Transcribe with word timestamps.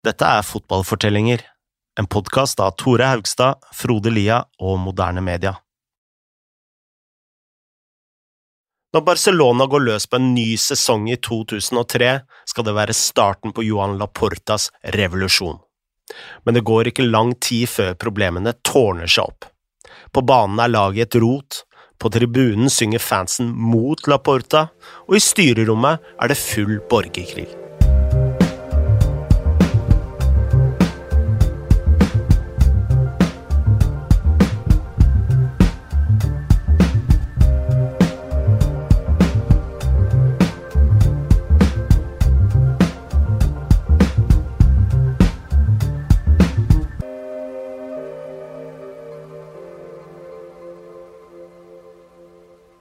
Dette 0.00 0.24
er 0.24 0.40
Fotballfortellinger, 0.40 1.42
en 2.00 2.06
podkast 2.08 2.60
av 2.64 2.70
Tore 2.80 3.04
Haugstad, 3.04 3.58
Frode 3.76 4.08
Lia 4.08 4.38
og 4.56 4.78
Moderne 4.80 5.20
Media. 5.20 5.52
Når 8.96 9.04
Barcelona 9.04 9.66
går 9.68 9.84
løs 9.84 10.08
på 10.08 10.16
en 10.16 10.30
ny 10.32 10.54
sesong 10.56 11.04
i 11.12 11.18
2003, 11.20 12.14
skal 12.48 12.68
det 12.70 12.76
være 12.80 12.96
starten 12.96 13.52
på 13.52 13.66
Johan 13.68 13.98
Laportas 14.00 14.70
revolusjon. 14.96 15.60
Men 16.48 16.56
det 16.56 16.64
går 16.64 16.94
ikke 16.94 17.04
lang 17.04 17.36
tid 17.36 17.68
før 17.68 17.92
problemene 18.00 18.56
tårner 18.64 19.04
seg 19.04 19.28
opp. 19.28 19.52
På 20.16 20.24
banen 20.24 20.64
er 20.64 20.72
laget 20.72 21.10
et 21.10 21.20
rot, 21.20 21.66
på 22.00 22.08
tribunen 22.08 22.72
synger 22.72 23.04
fansen 23.04 23.52
mot 23.52 24.08
Laporta, 24.08 24.70
og 25.10 25.20
i 25.20 25.26
styrerommet 25.28 26.14
er 26.16 26.32
det 26.32 26.40
full 26.40 26.78
borgerkrig. 26.88 27.59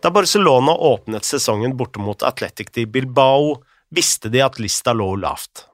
Da 0.10 0.14
Barcelona 0.14 0.72
åpnet 0.72 1.26
sesongen 1.26 1.78
borte 1.78 2.00
mot 2.00 2.24
Atletic 2.24 2.68
de 2.74 2.86
Bilbao, 2.86 3.60
visste 3.96 4.30
de 4.34 4.42
at 4.42 4.56
lista 4.60 4.90
lå 4.94 5.12
lavt. 5.22 5.68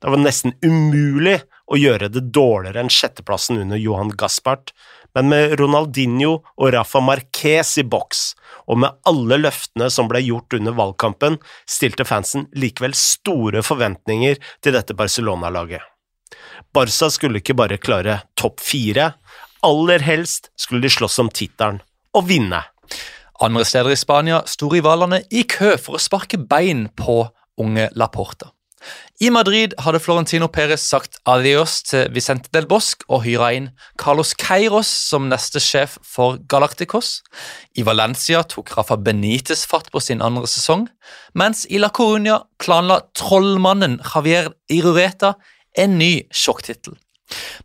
Det 0.00 0.08
var 0.08 0.22
nesten 0.22 0.54
umulig 0.64 1.34
å 1.68 1.76
gjøre 1.76 2.08
det 2.08 2.22
dårligere 2.32 2.80
enn 2.80 2.88
sjetteplassen 2.88 3.58
under 3.60 3.76
Johan 3.76 4.14
Gaspart, 4.16 4.72
men 5.12 5.28
med 5.28 5.58
Ronaldinho 5.60 6.30
og 6.56 6.72
Rafa 6.72 7.02
Marquez 7.04 7.74
i 7.82 7.84
boks, 7.84 8.22
og 8.64 8.80
med 8.80 8.96
alle 9.12 9.36
løftene 9.42 9.90
som 9.92 10.08
ble 10.08 10.22
gjort 10.24 10.56
under 10.56 10.72
valgkampen, 10.78 11.36
stilte 11.68 12.06
fansen 12.08 12.46
likevel 12.56 12.96
store 12.96 13.60
forventninger 13.60 14.40
til 14.64 14.78
dette 14.78 14.96
Barcelona-laget. 14.96 15.84
Barca 16.72 17.10
skulle 17.12 17.44
ikke 17.44 17.58
bare 17.60 17.76
klare 17.76 18.22
topp 18.40 18.64
fire, 18.64 19.10
aller 19.60 20.08
helst 20.08 20.48
skulle 20.56 20.80
de 20.88 20.94
slåss 20.96 21.20
om 21.26 21.28
tittelen, 21.28 21.82
og 22.16 22.24
vinne. 22.32 22.62
Andre 23.40 23.64
steder 23.68 23.92
i 23.92 23.96
Spania 24.00 24.40
sto 24.48 24.70
rivalene 24.72 25.20
i 25.30 25.42
kø 25.44 25.74
for 25.76 25.98
å 25.98 26.00
sparke 26.02 26.38
bein 26.40 26.86
på 26.96 27.26
unge 27.60 27.90
Laporta. 27.92 28.52
I 29.20 29.30
Madrid 29.32 29.72
hadde 29.80 30.00
Florentino 30.00 30.46
Perez 30.52 30.84
sagt 30.84 31.18
adios 31.26 31.78
til 31.88 32.10
Vicente 32.14 32.50
del 32.54 32.68
Bosque 32.68 33.04
og 33.08 33.24
hyra 33.24 33.48
inn 33.56 33.70
Carlos 34.00 34.34
Queiros 34.36 34.90
som 35.08 35.30
neste 35.30 35.60
sjef 35.60 35.96
for 36.04 36.36
Galacticos. 36.48 37.22
I 37.76 37.84
Valencia 37.88 38.42
tok 38.44 38.74
Rafa 38.76 38.98
Benitez 39.00 39.64
fatt 39.68 39.88
på 39.92 40.00
sin 40.04 40.22
andre 40.24 40.48
sesong, 40.48 40.86
mens 41.34 41.64
i 41.68 41.80
La 41.80 41.88
Coruña 41.88 42.42
planla 42.62 43.00
trollmannen 43.16 43.98
Javier 44.04 44.52
Irureta 44.68 45.34
en 45.76 45.98
ny 46.00 46.12
sjokktittel. 46.32 46.96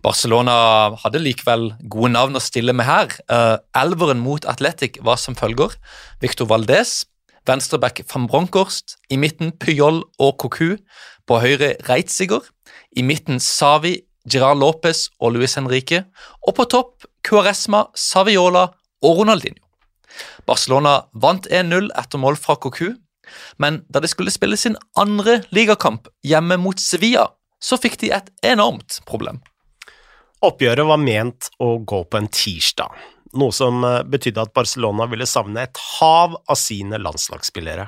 Barcelona 0.02 0.56
hadde 1.04 1.22
likevel 1.22 1.72
gode 1.90 2.12
navn 2.16 2.38
å 2.38 2.44
stille 2.44 2.74
med 2.74 2.88
her. 2.88 3.14
Uh, 3.30 3.58
elveren 3.78 4.22
mot 4.24 4.46
Atletic 4.50 5.00
var 5.06 5.20
som 5.22 5.38
følger 5.38 5.76
Victor 6.24 6.50
Valdez, 6.50 7.04
venstreback 7.50 8.04
van 8.12 8.28
Bronckhorst, 8.30 8.98
i 9.10 9.18
midten 9.22 9.54
Pyol 9.62 10.04
og 10.22 10.38
Cocu, 10.42 10.78
på 11.28 11.42
høyre 11.42 11.76
Reitziger, 11.88 12.44
i 12.98 13.06
midten 13.06 13.40
Savi, 13.42 14.02
Gerard 14.30 14.60
Lopez 14.62 15.08
og 15.20 15.36
Luis 15.36 15.58
Henrique, 15.58 16.04
og 16.46 16.56
på 16.58 16.68
topp 16.70 17.08
Cuaresma, 17.26 17.88
Saviola 17.98 18.68
og 19.02 19.22
Ronaldinho. 19.22 19.62
Barcelona 20.46 21.06
vant 21.14 21.48
1-0 21.48 21.90
etter 21.98 22.22
mål 22.22 22.38
fra 22.38 22.58
Cocu, 22.60 22.92
men 23.62 23.82
da 23.90 24.02
de 24.04 24.10
skulle 24.12 24.34
spille 24.34 24.58
sin 24.60 24.76
andre 25.00 25.40
ligakamp 25.56 26.10
hjemme 26.28 26.58
mot 26.60 26.82
Sevilla, 26.82 27.30
så 27.62 27.78
fikk 27.80 28.00
de 28.02 28.12
et 28.14 28.30
enormt 28.44 29.00
problem. 29.08 29.40
Oppgjøret 30.42 30.88
var 30.90 30.98
ment 30.98 31.52
å 31.62 31.76
gå 31.86 32.02
på 32.10 32.18
en 32.18 32.28
tirsdag, 32.34 32.94
noe 33.38 33.54
som 33.54 33.84
eh, 33.86 34.00
betydde 34.10 34.48
at 34.48 34.54
Barcelona 34.58 35.06
ville 35.12 35.28
savne 35.30 35.68
et 35.68 35.82
hav 36.00 36.34
av 36.34 36.58
sine 36.58 36.98
landslagsspillere. 36.98 37.86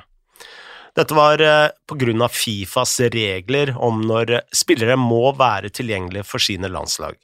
Dette 0.94 1.16
var 1.18 1.42
eh, 1.42 1.72
på 1.90 1.98
grunn 1.98 2.22
av 2.22 2.30
Fifas 2.30 3.00
regler 3.10 3.74
om 3.74 4.04
når 4.06 4.36
spillere 4.54 4.94
må 5.00 5.32
være 5.34 5.72
tilgjengelige 5.74 6.28
for 6.28 6.42
sine 6.42 6.70
landslag. 6.70 7.18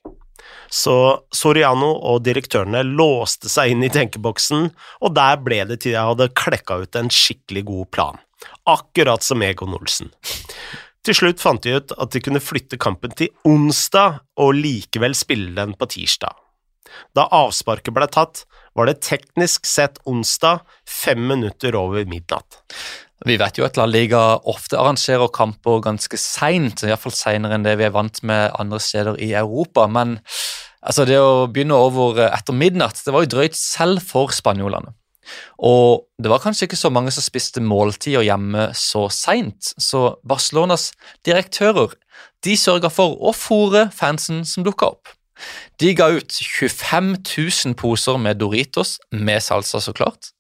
Så 0.71 0.97
Soriano 1.35 1.93
og 2.11 2.25
direktørene 2.27 2.83
låste 2.87 3.51
seg 3.51 3.77
inn 3.77 3.87
i 3.87 3.93
tenkeboksen, 3.93 4.67
og 4.99 5.15
der 5.15 5.39
ble 5.47 5.63
det 5.71 5.83
til 5.85 5.95
jeg 5.95 6.11
hadde 6.11 6.33
klekka 6.35 6.83
ut 6.83 6.99
en 6.99 7.11
skikkelig 7.15 7.65
god 7.71 7.91
plan. 7.95 8.23
Akkurat 8.67 9.23
som 9.23 9.47
Egon 9.47 9.79
Olsen. 9.79 10.11
Til 11.07 11.17
slutt 11.17 11.41
fant 11.41 11.65
de 11.65 11.79
ut 11.79 11.95
at 11.97 12.13
de 12.13 12.21
kunne 12.21 12.43
flytte 12.45 12.79
kampen 12.81 13.15
til 13.17 13.33
onsdag 13.49 14.21
og 14.41 14.55
likevel 14.59 15.17
spille 15.17 15.55
den 15.57 15.73
på 15.79 15.89
tirsdag. 15.95 16.35
Da 17.17 17.27
avsparket 17.33 17.95
ble 17.95 18.09
tatt, 18.11 18.45
var 18.77 18.89
det 18.91 19.01
teknisk 19.07 19.67
sett 19.69 20.01
onsdag, 20.09 20.65
fem 20.87 21.23
minutter 21.31 21.77
over 21.79 22.05
midnatt. 22.09 22.61
Vi 23.27 23.37
vet 23.41 23.59
jo 23.59 23.67
at 23.67 23.77
La 23.77 23.85
Liga 23.89 24.21
ofte 24.49 24.79
arrangerer 24.81 25.29
kamper 25.33 25.83
ganske 25.85 26.17
seint, 26.21 26.85
iallfall 26.87 27.15
seinere 27.17 27.59
enn 27.59 27.67
det 27.67 27.77
vi 27.81 27.87
er 27.89 27.95
vant 27.95 28.23
med 28.27 28.55
andre 28.61 28.81
steder 28.81 29.21
i 29.21 29.33
Europa. 29.37 29.85
Men 29.93 30.19
altså, 30.81 31.05
det 31.09 31.21
å 31.21 31.47
begynne 31.53 31.77
over 31.77 32.23
etter 32.31 32.57
midnatt 32.57 33.03
det 33.05 33.15
var 33.15 33.27
jo 33.27 33.35
drøyt 33.37 33.59
selv 33.59 34.05
for 34.05 34.33
spanjolene. 34.33 34.95
Og 35.59 36.07
det 36.23 36.31
var 36.33 36.43
kanskje 36.43 36.69
ikke 36.69 36.81
så 36.81 36.91
mange 36.93 37.13
som 37.15 37.25
spiste 37.25 37.63
måltider 37.65 38.25
hjemme 38.27 38.71
så 38.77 39.07
seint, 39.13 39.73
så 39.79 40.17
Barcelonas 40.27 40.91
direktører 41.27 41.97
de 42.45 42.57
sørga 42.57 42.91
for 42.93 43.17
å 43.21 43.33
fòre 43.37 43.89
fansen 43.95 44.45
som 44.49 44.65
dukka 44.65 44.93
opp. 44.95 45.11
De 45.81 45.93
ga 45.97 46.11
ut 46.13 46.33
25 46.33 47.15
000 47.25 47.77
poser 47.81 48.19
med 48.21 48.41
Doritos, 48.41 48.99
med 49.13 49.41
salsa 49.45 49.81
så 49.81 49.95
klart. 49.97 50.33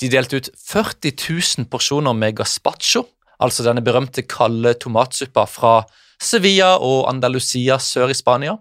De 0.00 0.08
delte 0.12 0.40
ut 0.40 0.48
40 0.56 1.12
000 1.60 1.68
porsjoner 1.72 2.16
med 2.16 2.38
gazpacho, 2.38 3.04
altså 3.40 3.66
denne 3.66 3.84
berømte 3.84 4.24
kalde 4.24 4.72
tomatsuppa 4.80 5.44
fra 5.50 5.74
Sevilla 6.22 6.76
og 6.80 7.04
Andalusia 7.10 7.76
sør 7.82 8.12
i 8.12 8.16
Spania. 8.16 8.56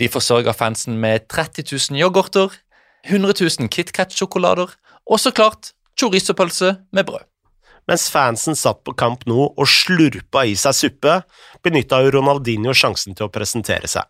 De 0.00 0.08
forsørga 0.08 0.54
fansen 0.56 0.96
med 1.00 1.28
30 1.28 1.68
000 1.68 2.00
yoghurter, 2.00 2.54
100 3.04 3.34
000 3.40 3.68
KitKat-sjokolader 3.72 4.72
og 5.08 5.20
så 5.20 5.32
klart 5.34 5.72
chorizo-pølse 5.98 6.74
med 6.92 7.08
brød. 7.08 7.24
Mens 7.88 8.10
fansen 8.12 8.56
satt 8.58 8.82
på 8.84 8.92
Camp 9.00 9.24
Nou 9.28 9.48
og 9.48 9.66
slurpa 9.68 10.44
i 10.44 10.54
seg 10.60 10.76
suppe, 10.76 11.14
benytta 11.64 12.02
Ronaldinho 12.12 12.74
sjansen 12.76 13.16
til 13.16 13.28
å 13.28 13.32
presentere 13.32 13.88
seg. 13.88 14.04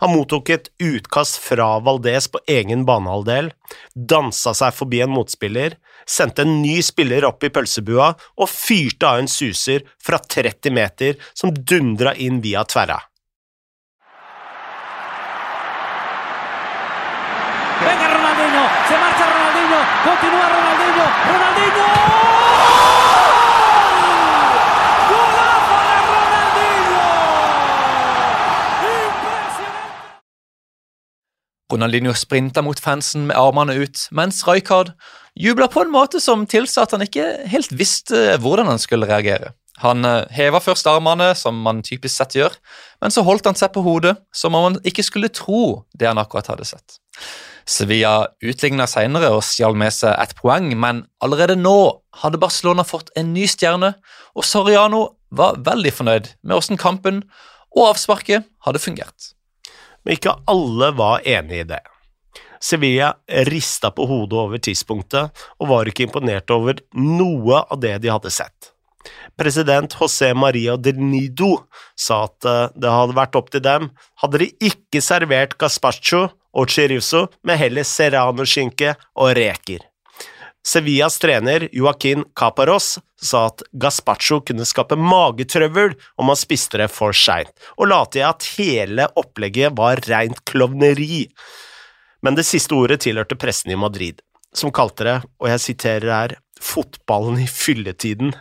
Han 0.00 0.14
mottok 0.14 0.50
et 0.54 0.70
utkast 0.82 1.36
fra 1.42 1.66
Valdez 1.84 2.26
på 2.32 2.40
egen 2.50 2.86
banehalvdel, 2.88 3.50
dansa 3.94 4.54
seg 4.56 4.72
forbi 4.74 5.02
en 5.04 5.12
motspiller, 5.12 5.76
sendte 6.08 6.46
en 6.46 6.56
ny 6.62 6.78
spiller 6.82 7.26
opp 7.28 7.44
i 7.44 7.52
pølsebua 7.52 8.08
og 8.40 8.50
fyrte 8.50 9.10
av 9.10 9.20
en 9.20 9.30
suser 9.30 9.84
fra 10.02 10.18
30 10.22 10.74
meter 10.74 11.20
som 11.34 11.52
dundra 11.54 12.14
inn 12.16 12.40
via 12.44 12.64
tverra. 12.64 12.98
Venga 17.80 18.08
Ronaldinho, 18.14 18.64
se 18.88 19.04
marcha 19.04 19.28
Ronaldinho, 19.34 19.84
continúa 20.04 20.46
Ronaldinho, 20.54 21.06
Ronaldinho. 21.30 21.88
Ronaldinho 31.70 32.12
sprinta 32.18 32.62
mot 32.62 32.80
fansen 32.82 33.28
med 33.28 33.38
armene 33.38 33.76
ut, 33.78 34.08
mens 34.10 34.42
Rijkaard 34.48 34.90
jubla 35.38 35.68
på 35.70 35.84
en 35.84 35.92
måte 35.94 36.20
som 36.20 36.42
tilsa 36.50 36.82
at 36.82 36.96
han 36.96 37.04
ikke 37.06 37.26
helt 37.48 37.72
visste 37.72 38.34
hvordan 38.42 38.66
han 38.72 38.82
skulle 38.82 39.06
reagere. 39.06 39.54
Han 39.80 40.04
eh, 40.04 40.24
heva 40.36 40.60
først 40.62 40.88
armene, 40.90 41.30
som 41.38 41.60
man 41.64 41.84
typisk 41.86 42.14
sett 42.14 42.36
gjør, 42.36 42.56
men 43.00 43.14
så 43.14 43.24
holdt 43.26 43.48
han 43.48 43.58
seg 43.58 43.72
på 43.74 43.84
hodet, 43.84 44.16
som 44.32 44.56
om 44.56 44.68
han 44.68 44.80
ikke 44.86 45.04
skulle 45.06 45.32
tro 45.32 45.86
det 45.96 46.10
han 46.10 46.20
akkurat 46.20 46.52
hadde 46.52 46.68
sett. 46.68 47.00
Sevilla 47.70 48.26
utligna 48.42 48.86
senere 48.90 49.30
og 49.34 49.44
stjal 49.46 49.76
med 49.78 49.94
seg 49.94 50.16
ett 50.18 50.34
poeng, 50.38 50.72
men 50.80 51.04
allerede 51.22 51.56
nå 51.58 51.76
hadde 52.22 52.40
Barcelona 52.42 52.84
fått 52.84 53.12
en 53.16 53.32
ny 53.34 53.46
stjerne, 53.48 53.94
og 54.34 54.46
Soriano 54.46 55.04
var 55.30 55.60
veldig 55.64 55.92
fornøyd 55.94 56.32
med 56.42 56.56
hvordan 56.56 56.80
kampen 56.80 57.22
og 57.70 57.92
avsparket 57.92 58.48
hadde 58.66 58.82
fungert. 58.82 59.32
Men 60.02 60.16
ikke 60.16 60.34
alle 60.50 60.90
var 60.98 61.24
enig 61.28 61.62
i 61.62 61.68
det. 61.70 61.80
Sevilla 62.60 63.14
rista 63.48 63.88
på 63.94 64.04
hodet 64.08 64.36
over 64.36 64.60
tidspunktet 64.60 65.44
og 65.60 65.70
var 65.70 65.88
ikke 65.88 66.04
imponert 66.08 66.50
over 66.52 66.82
noe 66.98 67.62
av 67.62 67.80
det 67.80 67.94
de 68.02 68.10
hadde 68.12 68.32
sett. 68.34 68.74
President 69.38 69.94
José 69.96 70.32
Maria 70.34 70.76
del 70.76 71.00
Nido 71.00 71.66
sa 71.98 72.24
at 72.28 72.44
eh, 72.48 72.66
det 72.76 72.92
hadde 72.92 73.16
vært 73.16 73.38
opp 73.40 73.52
til 73.52 73.64
dem, 73.64 73.90
hadde 74.22 74.42
de 74.42 74.50
ikke 74.70 75.02
servert 75.04 75.56
gazpacho 75.60 76.26
og 76.50 76.72
chirizo, 76.72 77.28
men 77.46 77.60
heller 77.60 77.86
serranoskinke 77.86 78.96
og 79.16 79.32
reker. 79.38 79.86
Sevillas 80.66 81.16
trener 81.18 81.68
Joaquin 81.72 82.24
Caparos 82.36 82.98
sa 83.22 83.46
at 83.48 83.62
gazpacho 83.72 84.42
kunne 84.44 84.66
skape 84.68 84.98
magetrøbbel 84.98 85.94
om 86.20 86.28
man 86.28 86.36
spiste 86.36 86.82
det 86.82 86.90
for 86.92 87.16
seint, 87.16 87.52
og 87.80 87.88
la 87.88 88.02
til 88.12 88.26
at 88.28 88.44
hele 88.58 89.08
opplegget 89.16 89.76
var 89.78 90.02
rent 90.10 90.42
klovneri. 90.44 91.24
Men 92.20 92.36
det 92.36 92.44
siste 92.48 92.76
ordet 92.76 93.00
tilhørte 93.06 93.38
pressen 93.40 93.72
i 93.72 93.80
Madrid, 93.80 94.20
som 94.52 94.72
kalte 94.74 95.06
det, 95.08 95.18
og 95.40 95.48
jeg 95.48 95.64
siterer 95.64 96.12
her, 96.12 96.36
fotballen 96.60 97.40
i 97.42 97.48
fylletiden. 97.48 98.34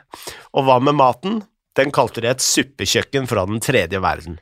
Og 0.54 0.68
hva 0.68 0.80
med 0.84 0.98
maten? 1.00 1.42
Den 1.78 1.94
kalte 1.96 2.22
de 2.24 2.32
et 2.32 2.44
suppekjøkken 2.44 3.28
fra 3.30 3.46
den 3.48 3.62
tredje 3.64 4.02
verden. 4.04 4.40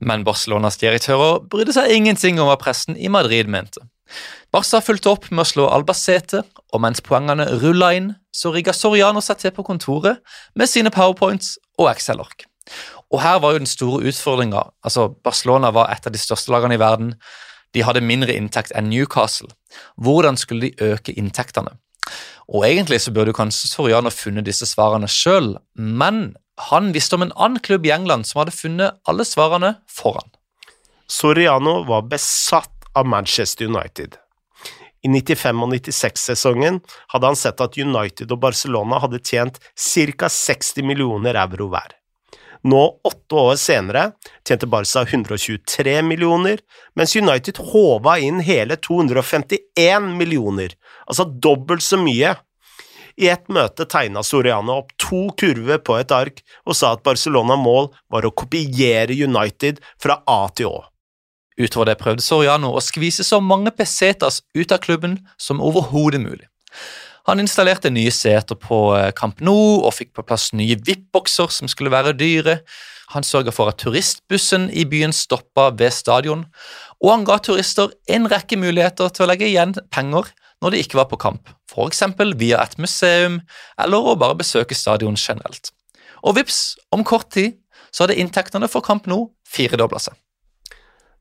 Men 0.00 0.24
Barcelonas 0.24 0.78
direktører 0.80 1.42
brydde 1.52 1.74
seg 1.76 1.92
ingenting 1.92 2.38
om 2.40 2.48
hva 2.48 2.56
pressen 2.60 2.96
i 2.96 3.10
Madrid 3.12 3.50
mente. 3.52 3.82
Barca 4.50 4.80
fulgte 4.82 5.10
opp 5.12 5.28
med 5.30 5.44
å 5.44 5.48
slå 5.48 5.66
Albacete, 5.70 6.42
og 6.74 6.82
mens 6.82 7.02
poengene 7.04 7.46
rulla 7.62 7.92
inn, 7.94 8.08
så 8.34 8.50
rigga 8.54 8.74
Soriano 8.74 9.22
seg 9.22 9.38
til 9.42 9.52
på 9.54 9.66
kontoret 9.66 10.22
med 10.58 10.70
sine 10.70 10.90
powerpoints 10.94 11.56
og 11.78 11.90
Excel-ark. 11.92 12.46
Og 13.10 13.22
her 13.22 13.38
var 13.42 13.54
jo 13.54 13.62
den 13.62 13.70
store 13.70 14.02
utfordringa. 14.06 14.64
Altså, 14.86 15.08
Barcelona 15.10 15.72
var 15.74 15.90
et 15.90 16.06
av 16.06 16.14
de 16.14 16.22
største 16.22 16.52
lagene 16.54 16.78
i 16.78 16.82
verden. 16.82 17.14
De 17.74 17.82
hadde 17.86 18.02
mindre 18.02 18.34
inntekt 18.34 18.74
enn 18.78 18.90
Newcastle. 18.90 19.50
Hvordan 19.98 20.38
skulle 20.38 20.70
de 20.70 20.90
øke 20.92 21.14
inntektene? 21.18 21.76
Og 22.50 22.64
Egentlig 22.66 23.00
så 23.04 23.12
burde 23.14 23.34
kanskje 23.36 23.70
Soriano 23.70 24.10
funnet 24.10 24.48
disse 24.48 24.66
svarene 24.66 25.08
sjøl, 25.10 25.54
men 25.78 26.32
han 26.70 26.90
visste 26.92 27.16
om 27.16 27.24
en 27.24 27.36
annen 27.36 27.62
klubb 27.62 27.86
i 27.86 27.92
England 27.94 28.26
som 28.28 28.42
hadde 28.42 28.56
funnet 28.56 28.98
alle 29.08 29.24
svarene 29.24 29.76
foran. 29.88 30.26
Soriano 31.10 31.80
var 31.88 32.08
besatt 32.10 32.90
av 32.94 33.06
Manchester 33.06 33.70
United. 33.70 34.18
I 35.02 35.08
95- 35.08 35.62
og 35.64 35.72
96-sesongen 35.72 36.82
hadde 37.14 37.30
han 37.30 37.38
sett 37.38 37.62
at 37.64 37.78
United 37.78 38.34
og 38.34 38.42
Barcelona 38.42 38.98
hadde 39.00 39.22
tjent 39.24 39.56
ca. 39.72 40.28
60 40.28 40.84
millioner 40.84 41.38
euro 41.40 41.70
hver. 41.72 41.96
Nå, 42.68 42.80
åtte 43.08 43.34
år 43.40 43.54
senere, 43.56 44.10
tjente 44.44 44.68
Barca 44.68 45.06
123 45.06 45.94
millioner, 46.04 46.60
mens 46.92 47.16
United 47.16 47.56
håva 47.70 48.18
inn 48.20 48.42
hele 48.44 48.76
251 48.76 50.10
millioner, 50.18 50.74
altså 51.10 51.26
dobbelt 51.26 51.84
så 51.84 51.98
mye. 52.00 52.36
I 53.20 53.28
et 53.32 53.50
møte 53.52 53.84
tegna 53.90 54.22
Soriano 54.24 54.78
opp 54.80 54.94
to 55.00 55.26
kurver 55.40 55.82
på 55.84 55.98
et 56.00 56.14
ark 56.14 56.40
og 56.64 56.76
sa 56.78 56.94
at 56.94 57.04
Barcelona-mål 57.04 57.90
var 58.12 58.24
å 58.24 58.32
kopiere 58.32 59.16
United 59.16 59.82
fra 60.00 60.20
A 60.30 60.46
til 60.56 60.70
Å. 60.70 60.86
Utover 61.60 61.90
det 61.90 61.98
prøvde 62.00 62.24
Soriano 62.24 62.70
å 62.72 62.80
skvise 62.84 63.26
så 63.26 63.42
mange 63.44 63.74
pesetas 63.76 64.40
ut 64.56 64.72
av 64.72 64.80
klubben 64.80 65.18
som 65.36 65.60
overhodet 65.60 66.22
mulig. 66.22 66.46
Han 67.28 67.42
installerte 67.42 67.90
nye 67.92 68.12
seter 68.14 68.56
på 68.56 68.78
eh, 68.96 69.10
Camp 69.16 69.42
Nou 69.44 69.82
og 69.84 69.92
fikk 69.92 70.14
på 70.16 70.24
plass 70.24 70.48
nye 70.56 70.78
VIP-bokser 70.78 71.52
som 71.52 71.68
skulle 71.68 71.92
være 71.92 72.14
dyre. 72.16 72.60
Han 73.12 73.26
sørga 73.26 73.52
for 73.52 73.68
at 73.68 73.82
turistbussen 73.82 74.68
i 74.72 74.86
byen 74.88 75.12
stoppa 75.12 75.68
ved 75.76 75.92
stadion, 75.92 76.46
og 77.02 77.10
han 77.12 77.26
ga 77.28 77.40
turister 77.42 77.90
en 78.08 78.28
rekke 78.30 78.56
muligheter 78.60 79.10
til 79.12 79.26
å 79.26 79.30
legge 79.32 79.50
igjen 79.50 79.74
penger 79.92 80.30
når 80.60 80.74
de 80.74 80.82
ikke 80.84 80.98
var 81.00 81.08
på 81.10 81.18
kamp, 81.20 81.50
f.eks. 81.70 82.02
via 82.36 82.60
et 82.62 82.78
museum 82.78 83.40
eller 83.80 84.10
å 84.12 84.16
bare 84.20 84.38
besøke 84.40 84.76
stadion 84.76 85.16
generelt. 85.16 85.72
Og 86.26 86.36
vips, 86.36 86.76
om 86.92 87.04
kort 87.06 87.30
tid 87.32 87.56
så 87.90 88.04
hadde 88.04 88.18
inntektene 88.20 88.68
for 88.70 88.84
Kamp 88.84 89.08
nå 89.10 89.24
firedobla 89.48 90.00
seg. 90.02 90.14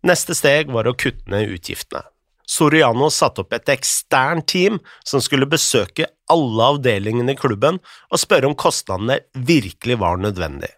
Neste 0.06 0.36
steg 0.38 0.72
var 0.72 0.88
å 0.88 0.96
kutte 0.96 1.32
ned 1.32 1.52
utgiftene. 1.56 2.04
Soriano 2.50 3.12
satte 3.14 3.44
opp 3.44 3.54
et 3.54 3.70
eksternt 3.70 4.48
team 4.50 4.80
som 5.06 5.22
skulle 5.22 5.50
besøke 5.50 6.08
alle 6.34 6.70
avdelingene 6.74 7.36
i 7.36 7.38
klubben 7.38 7.78
og 8.10 8.22
spørre 8.22 8.50
om 8.50 8.58
kostnadene 8.58 9.20
virkelig 9.36 10.00
var 10.02 10.18
nødvendig. 10.18 10.72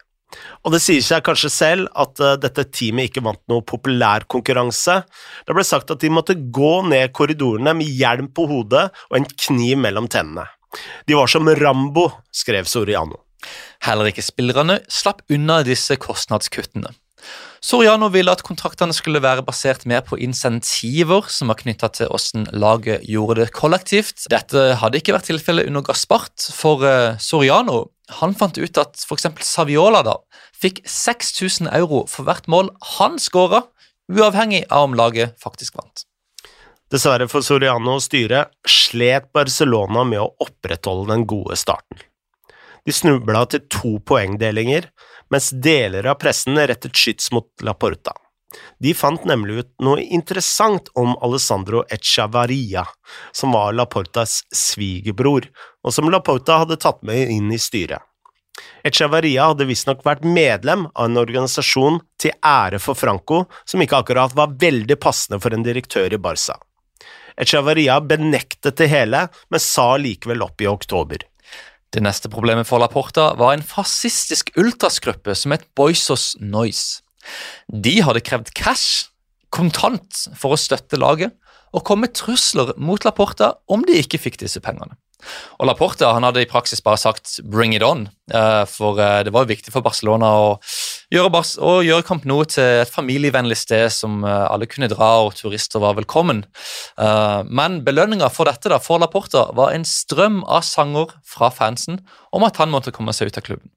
Og 0.62 0.74
det 0.74 0.80
sier 0.84 1.02
seg 1.04 1.24
kanskje 1.26 1.50
selv 1.52 1.90
at 1.98 2.22
uh, 2.22 2.34
dette 2.40 2.64
teamet 2.70 3.10
ikke 3.10 3.24
vant 3.26 3.42
noe 3.50 3.64
populær 3.66 4.26
konkurranse. 4.30 5.00
Det 5.46 5.56
ble 5.56 5.66
sagt 5.66 5.92
at 5.94 6.02
de 6.02 6.12
måtte 6.12 6.38
gå 6.38 6.74
ned 6.88 7.12
korridorene 7.16 7.74
med 7.78 7.90
hjelm 8.00 8.30
på 8.34 8.46
hodet 8.50 8.88
og 9.10 9.18
en 9.18 9.28
kniv 9.46 9.82
mellom 9.84 10.08
tennene. 10.12 10.46
De 11.06 11.18
var 11.18 11.28
som 11.28 11.48
Rambo, 11.48 12.08
skrev 12.32 12.68
Soriano. 12.70 13.20
Heller 13.84 14.08
ikke 14.08 14.24
spillerne 14.24 14.78
slapp 14.90 15.24
unna 15.32 15.60
disse 15.66 15.98
kostnadskuttene. 16.00 16.94
Soriano 17.62 18.08
ville 18.10 18.32
at 18.34 18.42
kontraktene 18.42 18.94
skulle 18.96 19.20
være 19.22 19.44
basert 19.46 19.84
mer 19.86 20.02
på 20.02 20.18
insentiver 20.18 21.28
som 21.30 21.52
var 21.52 21.60
knytta 21.60 21.92
til 21.94 22.10
hvordan 22.10 22.48
laget 22.58 23.04
gjorde 23.06 23.38
det 23.38 23.52
kollektivt. 23.54 24.24
Dette 24.32 24.72
hadde 24.80 24.98
ikke 24.98 25.14
vært 25.14 25.28
tilfellet 25.30 25.70
under 25.70 25.84
Gaspart, 25.86 26.48
for 26.56 26.82
uh, 26.82 27.14
Soriano 27.22 27.84
han 28.10 28.34
fant 28.34 28.58
ut 28.58 28.78
at 28.80 28.98
f.eks. 28.98 29.28
Saviola 29.46 30.02
da, 30.06 30.16
fikk 30.58 30.82
6000 30.88 31.70
euro 31.72 32.04
for 32.10 32.26
hvert 32.26 32.48
mål 32.50 32.72
han 32.98 33.18
skåra, 33.22 33.64
uavhengig 34.12 34.64
av 34.70 34.90
om 34.90 34.96
laget 34.98 35.36
faktisk 35.42 35.78
vant. 35.78 36.06
Dessverre 36.92 37.28
for 37.30 37.44
Soriano 37.44 37.96
og 37.96 38.04
styret 38.04 38.52
slet 38.68 39.30
Barcelona 39.32 40.04
med 40.04 40.20
å 40.20 40.32
opprettholde 40.44 41.14
den 41.14 41.24
gode 41.30 41.56
starten. 41.56 42.02
De 42.84 42.92
snubla 42.92 43.46
til 43.48 43.62
to 43.70 43.94
poengdelinger, 44.04 44.90
mens 45.32 45.52
deler 45.54 46.10
av 46.10 46.18
pressen 46.20 46.58
rettet 46.58 46.98
skyts 46.98 47.30
mot 47.32 47.48
Laporta. 47.64 48.12
De 48.82 48.94
fant 48.94 49.24
nemlig 49.28 49.62
ut 49.62 49.70
noe 49.84 50.02
interessant 50.02 50.90
om 50.98 51.14
Alessandro 51.24 51.84
Echavaria, 51.90 52.84
som 53.32 53.54
var 53.56 53.76
Laportas 53.76 54.42
svigerbror, 54.52 55.48
og 55.82 55.94
som 55.94 56.10
Laporta 56.12 56.60
hadde 56.62 56.80
tatt 56.82 57.02
med 57.06 57.30
inn 57.32 57.52
i 57.52 57.60
styret. 57.60 58.02
Echavaria 58.84 59.46
hadde 59.52 59.66
visstnok 59.68 60.02
vært 60.04 60.26
medlem 60.26 60.84
av 60.92 61.08
en 61.08 61.20
organisasjon 61.22 62.00
til 62.20 62.34
ære 62.44 62.80
for 62.82 62.98
Franco, 62.98 63.44
som 63.64 63.82
ikke 63.82 64.02
akkurat 64.02 64.34
var 64.36 64.56
veldig 64.60 64.98
passende 65.00 65.40
for 65.42 65.54
en 65.54 65.64
direktør 65.64 66.12
i 66.12 66.20
Barca. 66.20 66.58
Echavaria 67.40 68.00
benektet 68.04 68.76
det 68.76 68.90
hele, 68.92 69.26
men 69.48 69.62
sa 69.62 69.94
likevel 69.96 70.44
opp 70.44 70.60
i 70.60 70.68
oktober. 70.68 71.22
Det 71.92 72.00
neste 72.00 72.30
problemet 72.32 72.68
for 72.68 72.80
Laporta 72.80 73.32
var 73.36 73.54
en 73.54 73.64
fascistisk 73.64 74.52
ultrasgruppe 74.56 75.34
som 75.36 75.52
het 75.52 75.66
Boisos 75.76 76.32
Noise. 76.40 77.02
De 77.68 77.98
hadde 78.04 78.24
krevd 78.24 78.52
cash, 78.58 79.08
kontant, 79.52 80.26
for 80.38 80.56
å 80.56 80.60
støtte 80.60 81.00
laget, 81.00 81.36
og 81.72 81.84
kom 81.88 82.02
med 82.04 82.14
trusler 82.16 82.74
mot 82.76 83.04
Laporta 83.04 83.54
om 83.72 83.84
de 83.88 84.00
ikke 84.00 84.20
fikk 84.20 84.40
disse 84.42 84.60
pengene. 84.64 84.96
Og 85.60 85.68
Laporta 85.68 86.10
han 86.16 86.26
hadde 86.26 86.42
i 86.42 86.48
praksis 86.50 86.82
bare 86.82 86.98
sagt 86.98 87.40
'bring 87.44 87.74
it 87.74 87.82
on', 87.82 88.08
eh, 88.32 88.64
for 88.66 88.98
eh, 88.98 89.22
det 89.22 89.32
var 89.32 89.46
viktig 89.46 89.72
for 89.72 89.80
Barcelona 89.80 90.26
å 90.26 90.60
gjøre, 91.12 91.30
Bas 91.30 91.56
å 91.58 91.82
gjøre 91.84 92.04
Camp 92.06 92.24
Nou 92.24 92.44
til 92.44 92.82
et 92.82 92.90
familievennlig 92.90 93.56
sted 93.56 93.92
som 93.92 94.24
eh, 94.24 94.46
alle 94.50 94.66
kunne 94.66 94.88
dra, 94.88 95.22
og 95.22 95.34
turister 95.34 95.80
var 95.80 95.94
velkommen. 95.94 96.44
Men 97.48 97.84
belønninga 97.84 98.30
for 98.30 98.44
dette 98.44 98.68
da, 98.68 98.78
for 98.78 98.98
Laporta 98.98 99.52
var 99.54 99.72
en 99.72 99.84
strøm 99.84 100.42
av 100.44 100.62
sanger 100.62 101.14
fra 101.24 101.50
fansen 101.50 102.00
om 102.32 102.44
at 102.44 102.56
han 102.56 102.70
måtte 102.70 102.92
komme 102.92 103.12
seg 103.12 103.28
ut 103.28 103.38
av 103.38 103.42
klubben. 103.42 103.70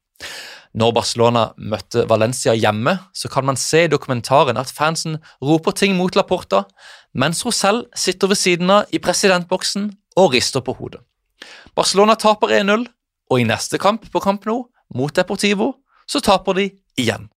Når 0.76 0.92
Barcelona 0.92 1.46
møtte 1.56 2.04
Valencia 2.10 2.52
hjemme, 2.56 2.98
så 3.16 3.30
kan 3.32 3.46
man 3.48 3.56
se 3.60 3.86
i 3.86 3.92
dokumentaren 3.92 4.58
at 4.60 4.74
fansen 4.76 5.22
roper 5.44 5.72
ting 5.72 5.96
mot 5.96 6.16
Laporta, 6.18 6.66
mens 7.16 7.46
hun 7.48 7.56
selv 7.56 7.86
sitter 7.96 8.32
ved 8.32 8.40
siden 8.40 8.74
av 8.74 8.92
i 8.92 9.00
presidentboksen 9.00 9.94
og 10.20 10.36
rister 10.36 10.66
på 10.66 10.76
hodet. 10.76 11.00
Barcelona 11.76 12.18
taper 12.20 12.52
1-0, 12.60 12.84
og 13.32 13.40
i 13.40 13.48
neste 13.48 13.80
kamp 13.80 14.04
på 14.12 14.22
Camp 14.24 14.44
Nou, 14.48 14.68
mot 14.96 15.16
Deportivo, 15.16 15.72
så 16.08 16.20
taper 16.20 16.60
de 16.60 16.68
igjen. 17.00 17.30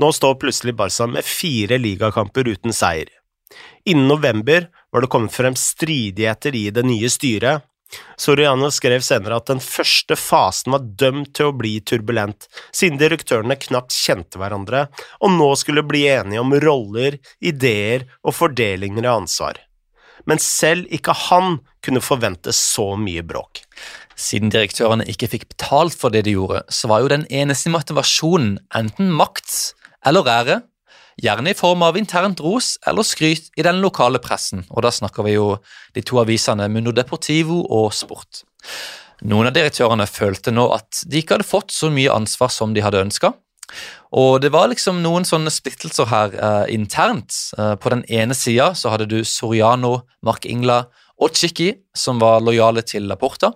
Nå 0.00 0.10
står 0.12 0.36
plutselig 0.40 0.74
Barca 0.76 1.06
med 1.08 1.24
fire 1.24 1.78
ligakamper 1.80 2.48
uten 2.48 2.74
seier. 2.76 3.08
Innen 3.86 4.08
november 4.10 4.66
var 4.92 5.04
det 5.04 5.12
kommet 5.12 5.32
frem 5.32 5.54
stridigheter 5.56 6.56
i 6.56 6.68
det 6.74 6.84
nye 6.84 7.08
styret. 7.12 7.64
Soriano 8.18 8.70
skrev 8.74 9.04
senere 9.06 9.38
at 9.38 9.50
den 9.50 9.62
første 9.62 10.16
fasen 10.18 10.74
var 10.74 10.88
dømt 10.98 11.34
til 11.36 11.50
å 11.50 11.56
bli 11.56 11.76
turbulent, 11.86 12.48
siden 12.74 12.98
direktørene 13.00 13.58
knapt 13.68 13.94
kjente 13.94 14.40
hverandre 14.42 14.88
og 15.20 15.36
nå 15.36 15.52
skulle 15.60 15.86
bli 15.86 16.06
enige 16.10 16.42
om 16.42 16.56
roller, 16.66 17.20
ideer 17.40 18.08
og 18.26 18.36
fordelinger 18.36 19.06
av 19.06 19.22
ansvar 19.22 19.62
men 20.26 20.42
selv 20.42 20.90
ikke 20.94 21.14
han 21.28 21.60
kunne 21.86 22.02
forvente 22.04 22.52
så 22.54 22.92
mye 23.00 23.24
bråk. 23.26 23.62
Siden 24.18 24.50
direktørene 24.52 25.06
ikke 25.10 25.30
fikk 25.32 25.48
betalt 25.52 25.96
for 25.96 26.14
det 26.14 26.24
de 26.26 26.34
gjorde, 26.36 26.64
så 26.72 26.90
var 26.90 27.02
jo 27.02 27.12
den 27.12 27.26
eneste 27.30 27.72
motivasjonen 27.72 28.56
enten 28.76 29.12
makt 29.14 29.52
eller 30.06 30.30
ære, 30.30 30.56
gjerne 31.22 31.52
i 31.52 31.56
form 31.56 31.84
av 31.86 31.96
internt 31.98 32.40
ros 32.44 32.74
eller 32.86 33.06
skryt 33.06 33.50
i 33.56 33.64
den 33.64 33.80
lokale 33.80 34.20
pressen, 34.22 34.66
og 34.70 34.84
da 34.84 34.92
snakker 34.92 35.26
vi 35.26 35.36
jo 35.36 35.56
de 35.96 36.04
to 36.04 36.20
avisene 36.20 36.68
Mundo 36.72 36.92
Deportivo 36.96 37.62
og 37.72 37.92
Sport. 37.96 38.44
Noen 39.24 39.48
av 39.48 39.56
direktørene 39.56 40.04
følte 40.08 40.52
nå 40.52 40.68
at 40.74 41.02
de 41.08 41.22
ikke 41.22 41.38
hadde 41.38 41.48
fått 41.48 41.72
så 41.72 41.88
mye 41.92 42.12
ansvar 42.12 42.52
som 42.52 42.74
de 42.76 42.84
hadde 42.84 43.00
ønska. 43.06 43.32
Og 44.16 44.38
det 44.44 44.52
var 44.54 44.68
liksom 44.70 45.00
noen 45.02 45.24
sånne 45.26 45.50
splittelser 45.50 46.08
her 46.10 46.36
eh, 46.36 46.74
internt. 46.76 47.34
Eh, 47.58 47.74
på 47.80 47.90
den 47.92 48.04
ene 48.12 48.36
sida 48.36 48.70
så 48.78 48.92
hadde 48.92 49.08
du 49.10 49.18
Soriano, 49.26 50.02
Mark 50.24 50.46
Ingla 50.46 50.84
og 51.16 51.32
Chicky, 51.34 51.72
som 51.96 52.20
var 52.22 52.44
lojale 52.44 52.84
til 52.86 53.08
Laporta. 53.10 53.54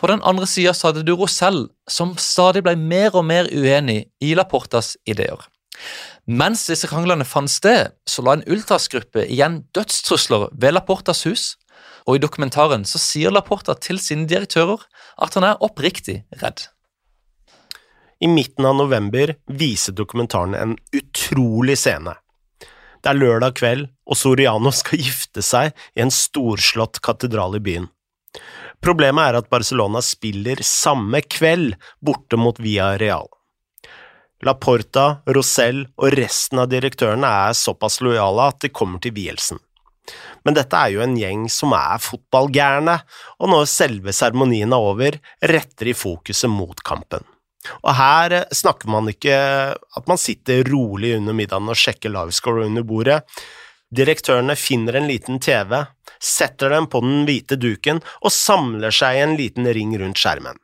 På 0.00 0.10
den 0.10 0.22
andre 0.26 0.46
sida 0.50 0.72
så 0.74 0.90
hadde 0.90 1.04
du 1.06 1.14
Rosell, 1.18 1.66
som 1.90 2.14
stadig 2.20 2.64
ble 2.64 2.76
mer 2.78 3.14
og 3.14 3.26
mer 3.28 3.50
uenig 3.50 4.04
i 4.22 4.34
Laportas 4.38 4.94
ideer. 5.08 5.42
Mens 6.24 6.62
disse 6.70 6.88
kranglene 6.88 7.26
fant 7.28 7.52
sted, 7.52 7.92
så 8.08 8.22
la 8.24 8.38
en 8.38 8.44
ultrasgruppe 8.48 9.26
igjen 9.28 9.60
dødstrusler 9.76 10.48
ved 10.56 10.72
Laportas 10.72 11.24
hus, 11.28 11.44
og 12.08 12.16
i 12.16 12.22
dokumentaren 12.22 12.86
så 12.88 13.00
sier 13.00 13.32
Laporta 13.32 13.74
til 13.76 14.00
sine 14.00 14.24
direktører 14.28 14.86
at 15.20 15.36
han 15.36 15.44
er 15.44 15.60
oppriktig 15.64 16.22
redd. 16.40 16.64
I 18.24 18.30
midten 18.30 18.64
av 18.64 18.78
november 18.78 19.34
viser 19.52 19.92
dokumentaren 19.92 20.54
en 20.56 20.76
utrolig 20.96 21.76
scene. 21.76 22.14
Det 23.04 23.12
er 23.12 23.20
lørdag 23.20 23.58
kveld, 23.58 23.88
og 24.08 24.16
Soriano 24.16 24.72
skal 24.72 25.02
gifte 25.04 25.44
seg 25.44 25.74
i 25.92 26.00
en 26.00 26.12
storslått 26.14 27.02
katedral 27.04 27.58
i 27.58 27.60
byen. 27.60 27.90
Problemet 28.80 29.28
er 29.28 29.38
at 29.42 29.50
Barcelona 29.52 30.00
spiller 30.04 30.62
samme 30.64 31.20
kveld 31.20 31.76
borte 32.04 32.40
mot 32.40 32.56
Via 32.64 32.94
Real. 33.00 33.28
Laporta, 34.44 35.22
Rosell 35.30 35.84
og 36.00 36.16
resten 36.18 36.60
av 36.60 36.72
direktørene 36.72 37.28
er 37.46 37.54
såpass 37.56 38.00
lojale 38.04 38.48
at 38.50 38.64
de 38.64 38.72
kommer 38.74 39.00
til 39.00 39.14
vielsen. 39.16 39.60
Men 40.44 40.56
dette 40.58 40.76
er 40.76 40.92
jo 40.92 41.04
en 41.04 41.14
gjeng 41.16 41.46
som 41.52 41.72
er 41.76 42.02
fotballgærne, 42.02 42.98
og 43.40 43.48
når 43.48 43.70
selve 43.70 44.12
seremonien 44.12 44.74
er 44.74 44.88
over, 44.90 45.16
retter 45.40 45.88
de 45.88 45.94
fokuset 45.96 46.52
mot 46.52 46.82
kampen. 46.84 47.24
Og 47.80 47.94
her 47.96 48.42
snakker 48.52 48.90
man 48.92 49.08
ikke 49.08 49.36
at 49.72 50.10
man 50.10 50.20
sitter 50.20 50.66
rolig 50.68 51.14
under 51.16 51.36
middagen 51.36 51.70
og 51.72 51.80
sjekker 51.80 52.12
livescore 52.12 52.66
under 52.68 52.84
bordet. 52.84 53.22
Direktørene 53.94 54.56
finner 54.58 54.98
en 54.98 55.08
liten 55.08 55.40
TV, 55.40 55.78
setter 56.20 56.74
den 56.74 56.90
på 56.92 57.00
den 57.04 57.24
hvite 57.28 57.56
duken 57.60 58.02
og 58.20 58.34
samler 58.34 58.92
seg 58.92 59.16
i 59.16 59.24
en 59.24 59.36
liten 59.38 59.68
ring 59.72 59.96
rundt 60.00 60.20
skjermen. 60.20 60.60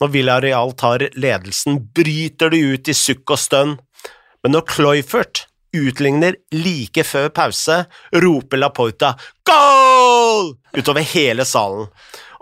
Når 0.00 0.12
Villarreal 0.14 0.74
tar 0.78 1.06
ledelsen, 1.14 1.80
bryter 1.94 2.52
de 2.52 2.62
ut 2.74 2.88
i 2.88 2.96
sukk 2.96 3.34
og 3.34 3.40
stønn, 3.40 3.76
men 4.42 4.56
når 4.56 4.66
Cloyfert 4.72 5.46
utligner 5.76 6.36
like 6.52 7.04
før 7.06 7.30
pause, 7.32 7.84
roper 8.12 8.60
Laporta 8.60 9.14
'goal!' 9.46 10.56
utover 10.76 11.06
hele 11.14 11.46
salen 11.48 11.88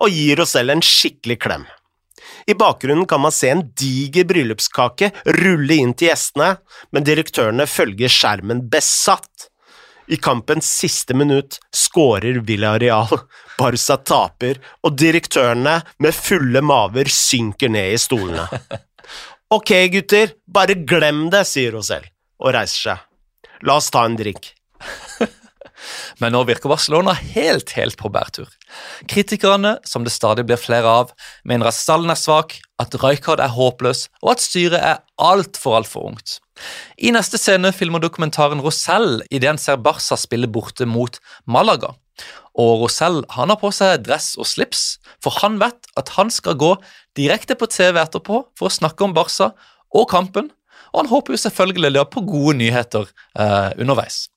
og 0.00 0.08
gir 0.08 0.40
oss 0.40 0.56
selv 0.56 0.74
en 0.74 0.82
skikkelig 0.84 1.38
klem. 1.44 1.66
I 2.48 2.56
bakgrunnen 2.56 3.06
kan 3.06 3.20
man 3.20 3.34
se 3.34 3.50
en 3.52 3.62
diger 3.76 4.24
bryllupskake 4.28 5.10
rulle 5.42 5.76
inn 5.76 5.92
til 5.94 6.08
gjestene, 6.08 6.54
men 6.90 7.06
direktørene 7.06 7.66
følger 7.68 8.12
skjermen 8.12 8.64
besatt. 8.72 9.49
I 10.10 10.16
kampens 10.18 10.66
siste 10.80 11.14
minutt 11.14 11.60
skårer 11.74 12.40
Villarreal, 12.46 13.20
Barca 13.58 13.96
taper, 13.96 14.58
og 14.82 14.96
direktørene 14.98 15.76
med 16.02 16.16
fulle 16.16 16.62
maver 16.66 17.10
synker 17.14 17.70
ned 17.72 17.96
i 17.96 18.00
stolene. 18.00 18.48
Ok, 19.50 19.72
gutter, 19.90 20.30
bare 20.46 20.76
glem 20.86 21.24
det, 21.32 21.40
sier 21.50 21.74
hun 21.74 21.82
selv, 21.82 22.04
og 22.38 22.52
reiser 22.54 22.84
seg. 22.84 23.00
La 23.66 23.80
oss 23.80 23.88
ta 23.90 24.04
en 24.06 24.14
drink. 24.14 24.52
Men 26.20 26.34
nå 26.34 26.42
virker 26.48 26.72
Barcelona 26.72 27.14
helt, 27.16 27.72
helt 27.76 27.96
på 28.00 28.10
bærtur. 28.12 28.50
Kritikerne, 29.10 29.76
som 29.86 30.04
det 30.06 30.14
stadig 30.14 30.46
blir 30.48 30.60
flere 30.60 30.90
av, 31.02 31.14
mener 31.44 31.70
at 31.70 31.78
stallen 31.78 32.12
er 32.12 32.20
svak, 32.20 32.58
at 32.80 32.94
Rijkaard 33.02 33.42
er 33.44 33.54
håpløs, 33.54 34.08
og 34.22 34.34
at 34.34 34.44
styret 34.44 34.80
er 34.80 35.02
altfor, 35.20 35.80
altfor 35.80 36.10
ungt. 36.12 36.38
I 37.00 37.12
neste 37.14 37.40
scene 37.40 37.72
filmer 37.72 38.02
dokumentaren 38.02 38.60
Rosell 38.64 39.22
idet 39.32 39.48
han 39.48 39.60
ser 39.60 39.80
Barca 39.80 40.18
spille 40.20 40.50
borte 40.50 40.88
mot 40.88 41.16
Malaga. 41.48 41.94
Og 42.60 42.84
Rosell 42.84 43.22
han 43.32 43.52
har 43.52 43.60
på 43.60 43.70
seg 43.72 44.04
dress 44.04 44.34
og 44.40 44.48
slips, 44.48 44.98
for 45.22 45.40
han 45.40 45.60
vet 45.62 45.88
at 46.00 46.12
han 46.18 46.32
skal 46.34 46.58
gå 46.60 46.74
direkte 47.16 47.56
på 47.56 47.68
TV 47.70 48.00
etterpå 48.02 48.42
for 48.58 48.68
å 48.68 48.74
snakke 48.74 49.06
om 49.06 49.16
Barca 49.16 49.52
og 49.96 50.08
kampen, 50.10 50.50
og 50.92 51.02
han 51.02 51.10
håper 51.12 51.34
jo 51.34 51.42
selvfølgelig 51.44 52.04
på 52.10 52.24
gode 52.26 52.56
nyheter 52.58 53.06
eh, 53.38 53.70
underveis. 53.78 54.28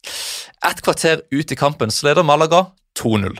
Et 0.63 0.81
kvarter 0.85 1.23
ut 1.31 1.51
i 1.51 1.59
kampen 1.59 1.91
så 1.91 2.07
leder 2.07 2.23
Malaga 2.23 2.65
2-0. 2.99 3.37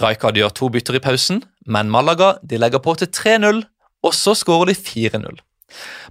Rijkaard 0.00 0.36
gjør 0.40 0.52
to 0.56 0.68
bytter 0.72 0.96
i 0.96 1.04
pausen, 1.04 1.42
men 1.66 1.90
Malaga 1.92 2.36
de 2.42 2.58
legger 2.58 2.82
på 2.82 2.94
til 2.98 3.10
3-0, 3.12 3.62
og 4.02 4.14
så 4.16 4.34
skårer 4.34 4.72
de 4.72 4.78
4-0. 4.78 5.40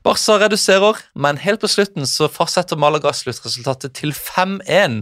Barca 0.03 0.37
reduserer, 0.41 0.97
men 1.15 1.37
helt 1.41 1.61
på 1.61 1.69
slutten 1.69 2.07
så 2.09 2.29
fastsetter 2.31 2.79
Malaga 2.79 3.13
sluttresultatet 3.13 3.93
til 3.99 4.13
5-1. 4.15 5.01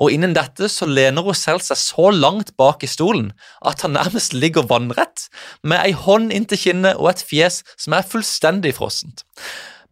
Og 0.00 0.14
innen 0.14 0.32
dette 0.34 0.70
så 0.72 0.88
lener 0.88 1.22
Rosell 1.22 1.60
seg 1.62 1.78
så 1.78 2.08
langt 2.14 2.54
bak 2.58 2.82
i 2.82 2.90
stolen 2.90 3.30
at 3.68 3.84
han 3.84 3.94
nærmest 3.94 4.32
ligger 4.34 4.66
vannrett, 4.66 5.28
med 5.62 5.82
ei 5.84 5.92
hånd 5.92 6.32
inntil 6.32 6.58
kinnet 6.58 6.96
og 6.96 7.12
et 7.12 7.22
fjes 7.28 7.60
som 7.76 7.94
er 7.98 8.08
fullstendig 8.08 8.74
frossent. 8.78 9.22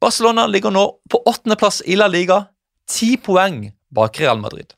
Barcelona 0.00 0.46
ligger 0.46 0.70
nå 0.70 1.00
på 1.10 1.22
åttendeplass 1.26 1.82
i 1.82 1.96
La 1.96 2.06
Liga, 2.08 2.44
ti 2.90 3.16
poeng 3.16 3.72
bak 3.88 4.20
Real 4.20 4.38
Madrid. 4.40 4.72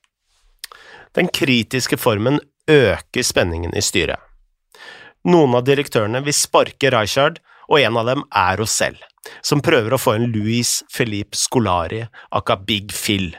Den 1.14 1.28
kritiske 1.28 1.96
formen 1.96 2.40
øker 2.70 3.22
spenningen 3.22 3.74
i 3.76 3.82
styret. 3.82 4.18
Noen 5.22 5.54
av 5.54 5.62
direktørene 5.68 6.24
vil 6.26 6.34
sparke 6.34 6.90
Rijkaard, 6.90 7.38
og 7.70 7.78
en 7.78 8.00
av 8.00 8.10
dem 8.10 8.26
er 8.34 8.60
oss 8.64 8.74
selv, 8.82 8.98
som 9.46 9.62
prøver 9.62 9.94
å 9.94 10.02
få 10.02 10.16
en 10.18 10.26
Louis 10.34 10.80
Felipe 10.90 11.38
Scolari, 11.38 12.02
aka 12.34 12.56
Big 12.58 12.90
Phil. 12.90 13.30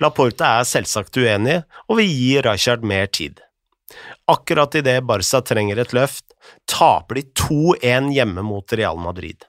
Laporta 0.00 0.56
er 0.56 0.68
selvsagt 0.68 1.20
uenig, 1.20 1.60
og 1.84 2.00
vil 2.00 2.08
gi 2.08 2.36
Rijkaard 2.48 2.86
mer 2.88 3.12
tid. 3.12 3.44
Akkurat 4.24 4.74
idet 4.80 5.02
Barca 5.04 5.44
trenger 5.44 5.84
et 5.84 5.92
løft, 5.92 6.30
taper 6.64 7.20
de 7.20 7.28
2-1 7.44 8.14
hjemme 8.16 8.42
mot 8.46 8.72
Real 8.72 8.96
Madrid. 8.96 9.44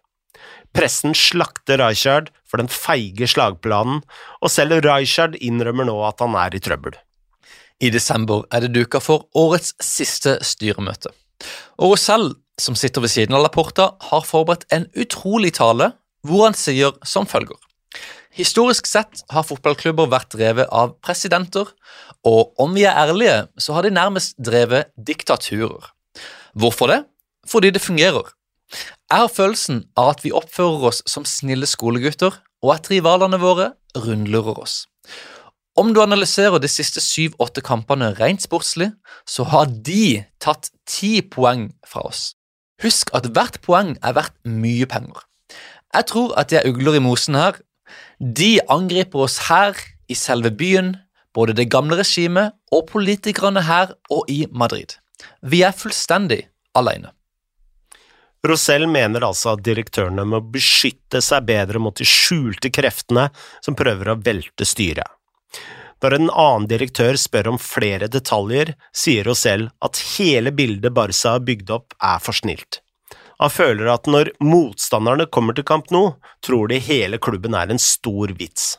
Pressen 0.75 1.15
slakter 1.15 1.79
Rijkaard 1.79 2.31
for 2.43 2.59
den 2.59 2.67
feige 2.71 3.29
slagplanen, 3.31 4.01
og 4.43 4.51
selv 4.51 4.81
Rijkaard 4.83 5.37
innrømmer 5.39 5.87
nå 5.87 5.95
at 6.07 6.19
han 6.23 6.35
er 6.39 6.55
i 6.55 6.59
trøbbel. 6.63 6.97
I 7.83 7.91
desember 7.91 8.43
er 8.51 8.63
det 8.63 8.73
duka 8.75 8.99
for 9.03 9.27
årets 9.35 9.73
siste 9.83 10.37
styremøte. 10.43 11.11
Og 11.79 11.95
Rosell, 11.95 12.33
som 12.59 12.75
sitter 12.79 13.03
ved 13.03 13.11
siden 13.11 13.35
av 13.35 13.43
Laporta, 13.43 13.93
har 14.09 14.27
forberedt 14.27 14.67
en 14.75 14.87
utrolig 14.95 15.55
tale 15.57 15.93
hvor 16.25 16.47
han 16.47 16.57
sier 16.57 16.95
som 17.07 17.27
følger. 17.27 17.57
Historisk 18.35 18.87
sett 18.89 19.23
har 19.31 19.47
fotballklubber 19.47 20.09
vært 20.11 20.33
drevet 20.35 20.71
av 20.75 20.97
presidenter, 21.03 21.69
og 22.27 22.55
om 22.59 22.73
vi 22.75 22.83
er 22.83 22.97
ærlige, 22.99 23.45
så 23.55 23.77
har 23.77 23.85
de 23.85 23.93
nærmest 23.95 24.35
drevet 24.43 24.91
diktaturer. 24.99 25.91
Hvorfor 26.51 26.91
det? 26.91 27.03
Fordi 27.47 27.71
det 27.71 27.83
fungerer. 27.83 28.27
Jeg 28.71 29.21
har 29.21 29.31
følelsen 29.31 29.83
av 29.97 30.15
at 30.15 30.25
vi 30.25 30.33
oppfører 30.35 30.89
oss 30.89 31.03
som 31.09 31.27
snille 31.27 31.67
skolegutter, 31.69 32.33
og 32.65 32.73
at 32.73 32.89
rivalene 32.89 33.37
våre 33.41 33.73
rundlurer 33.95 34.57
oss. 34.63 34.85
Om 35.75 35.91
du 35.93 35.99
analyserer 36.01 36.57
de 36.63 36.69
siste 36.71 37.01
syv-åtte 37.03 37.61
kampene 37.65 38.13
rent 38.15 38.45
sportslig, 38.45 38.93
så 39.27 39.43
har 39.51 39.67
de 39.67 40.23
tatt 40.39 40.71
ti 40.87 41.19
poeng 41.21 41.67
fra 41.87 42.05
oss. 42.07 42.29
Husk 42.83 43.11
at 43.15 43.27
hvert 43.35 43.59
poeng 43.63 43.95
er 44.01 44.15
verdt 44.15 44.35
mye 44.47 44.87
penger. 44.87 45.19
Jeg 45.95 46.07
tror 46.11 46.33
at 46.39 46.51
det 46.51 46.61
er 46.61 46.69
ugler 46.71 46.97
i 46.97 47.03
mosen 47.03 47.35
her. 47.35 47.59
De 48.19 48.57
angriper 48.71 49.27
oss 49.27 49.37
her, 49.49 49.75
i 50.07 50.13
selve 50.13 50.51
byen, 50.53 50.95
både 51.33 51.55
det 51.57 51.71
gamle 51.73 51.97
regimet 51.97 52.53
og 52.71 52.87
politikerne 52.91 53.63
her 53.65 53.95
og 54.13 54.29
i 54.29 54.45
Madrid. 54.51 54.95
Vi 55.41 55.63
er 55.65 55.75
fullstendig 55.75 56.45
alene. 56.77 57.11
Rosell 58.49 58.87
mener 58.91 59.23
altså 59.25 59.53
at 59.55 59.63
direktørene 59.65 60.25
må 60.27 60.41
beskytte 60.53 61.21
seg 61.23 61.47
bedre 61.47 61.81
mot 61.81 61.95
de 61.97 62.07
skjulte 62.07 62.71
kreftene 62.73 63.29
som 63.63 63.77
prøver 63.77 64.11
å 64.11 64.19
velte 64.21 64.67
styret. 64.67 65.07
Når 66.03 66.17
en 66.17 66.29
annen 66.29 66.65
direktør 66.69 67.17
spør 67.17 67.53
om 67.53 67.59
flere 67.61 68.09
detaljer, 68.11 68.75
sier 68.93 69.25
Rosell 69.25 69.69
at 69.85 70.01
hele 70.15 70.51
bildet 70.53 70.93
Barca 70.93 71.37
har 71.37 71.45
bygd 71.47 71.71
opp, 71.73 71.95
er 72.03 72.19
for 72.21 72.35
snilt. 72.37 72.81
Han 73.41 73.51
føler 73.51 73.89
at 73.91 74.07
når 74.07 74.31
motstanderne 74.43 75.25
kommer 75.33 75.55
til 75.55 75.65
kamp 75.67 75.89
nå, 75.91 76.03
tror 76.45 76.69
de 76.71 76.79
hele 76.83 77.19
klubben 77.19 77.55
er 77.57 77.71
en 77.71 77.81
stor 77.81 78.31
vits. 78.37 78.75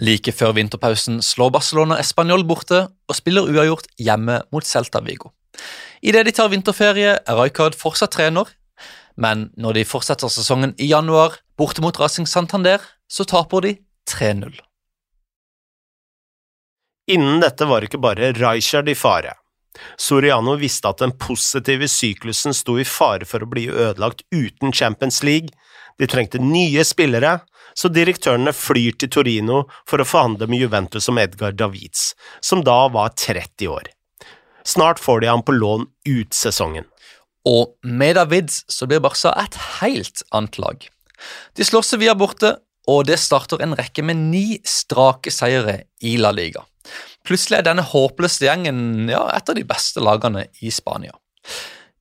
Like 0.00 0.32
før 0.32 0.54
vinterpausen 0.56 1.20
slår 1.24 1.52
Barcelona 1.58 1.98
Español 2.00 2.46
borte 2.48 2.86
og 2.86 3.18
spiller 3.18 3.50
uavgjort 3.50 3.90
hjemme 4.00 4.40
mot 4.54 4.64
Celta 4.64 5.02
Vigo. 5.04 5.34
Idet 6.00 6.24
de 6.28 6.32
tar 6.32 6.48
vinterferie, 6.48 7.18
er 7.18 7.36
Rijkaard 7.36 7.76
fortsatt 7.76 8.14
trener, 8.14 8.48
men 9.20 9.50
når 9.60 9.80
de 9.80 9.86
fortsetter 9.88 10.32
sesongen 10.32 10.74
i 10.80 10.88
januar 10.90 11.36
borte 11.60 11.84
mot 11.84 12.00
Racing 12.00 12.28
Santander, 12.28 12.80
så 13.10 13.26
taper 13.28 13.66
de 13.66 13.76
3-0. 14.08 14.56
Innen 17.10 17.40
dette 17.42 17.66
var 17.66 17.84
ikke 17.84 18.00
bare 18.00 18.32
Rijkaard 18.36 18.88
i 18.88 18.96
fare. 18.96 19.34
Soriano 20.00 20.56
visste 20.58 20.90
at 20.90 21.02
den 21.02 21.12
positive 21.18 21.88
syklusen 21.90 22.54
sto 22.56 22.76
i 22.78 22.86
fare 22.86 23.26
for 23.28 23.42
å 23.42 23.50
bli 23.50 23.68
ødelagt 23.70 24.24
uten 24.34 24.72
Champions 24.72 25.22
League. 25.26 25.50
De 25.98 26.08
trengte 26.10 26.40
nye 26.42 26.84
spillere, 26.86 27.38
så 27.74 27.90
direktørene 27.92 28.52
flyr 28.56 28.96
til 28.98 29.12
Torino 29.12 29.62
for 29.88 30.02
å 30.02 30.08
forhandle 30.08 30.48
med 30.50 30.64
Juventus 30.64 31.08
om 31.10 31.20
Edgar 31.22 31.54
Davids, 31.56 32.14
som 32.40 32.64
da 32.66 32.82
var 32.92 33.14
30 33.18 33.70
år. 33.70 33.90
Snart 34.66 35.00
får 35.00 35.22
de 35.22 35.30
ham 35.30 35.42
på 35.42 35.54
lån 35.56 35.86
ut 36.08 36.34
sesongen. 36.36 36.86
Og 37.48 37.76
med 37.82 38.18
Davids 38.18 38.64
så 38.68 38.88
blir 38.88 39.00
Barca 39.00 39.32
et 39.40 39.56
helt 39.80 40.24
annet 40.32 40.58
lag. 40.60 40.88
De 41.56 41.64
slår 41.64 41.86
Sevilla 41.86 42.16
borte, 42.18 42.56
og 42.88 43.06
det 43.08 43.20
starter 43.20 43.62
en 43.62 43.76
rekke 43.78 44.04
med 44.04 44.18
ni 44.30 44.60
strake 44.66 45.32
seire 45.32 45.82
i 46.02 46.16
La 46.20 46.32
Liga. 46.34 46.64
Plutselig 47.26 47.60
er 47.60 47.66
denne 47.68 47.84
håpløse 47.84 48.46
gjengen 48.46 49.10
ja, 49.10 49.26
et 49.36 49.52
av 49.52 49.56
de 49.56 49.66
beste 49.68 50.02
lagene 50.02 50.46
i 50.64 50.72
Spania. 50.72 51.14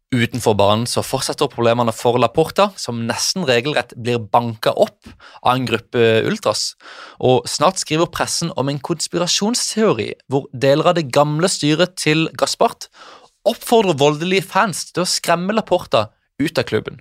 Utenfor 0.10 0.55
banen 0.58 0.88
så 0.89 1.03
fortsetter 1.05 1.51
problemene 1.53 1.93
for 1.93 2.17
Laporta, 2.17 2.72
som 2.81 3.03
nesten 3.05 3.43
regelrett 3.46 3.91
blir 3.93 4.17
banka 4.17 4.72
opp 4.74 5.05
av 5.43 5.51
en 5.51 5.67
gruppe 5.69 6.01
ultras, 6.25 6.72
og 7.22 7.46
snart 7.46 7.77
skriver 7.84 8.10
pressen 8.10 8.50
om 8.58 8.72
en 8.72 8.81
konspirasjonsteori 8.81 10.10
hvor 10.25 10.48
deler 10.50 10.89
av 10.89 10.98
det 10.98 11.12
gamle 11.13 11.51
styret 11.51 11.93
til 12.01 12.25
Gaspart 12.34 12.89
oppfordrer 13.48 13.98
voldelige 14.00 14.48
fans 14.48 14.89
til 14.91 15.05
å 15.05 15.10
skremme 15.10 15.55
Laporta 15.55 16.10
ut 16.39 16.60
av 16.60 16.67
klubben. 16.67 17.00